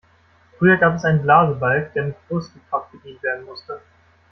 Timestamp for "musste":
3.45-3.81